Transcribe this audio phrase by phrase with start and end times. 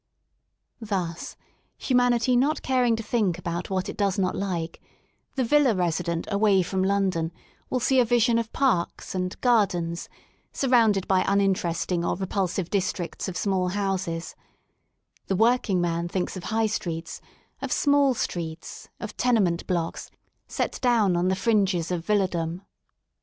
[0.79, 1.35] Thus,
[1.77, 4.81] humanity not caring to think about what it does not like,
[5.35, 7.31] the villa resident away from London
[7.69, 10.09] will see a vision of *' Parks" and Gardens,"
[10.51, 14.33] surrounded by uninteresting or repulsive districts of small houses;
[15.27, 17.21] the working man thinks of High Streets,
[17.61, 20.09] of small streets, of tenement blocks,
[20.47, 22.63] set down on the fringes of villadom.